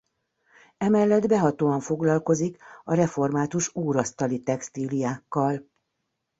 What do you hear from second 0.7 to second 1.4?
Emellett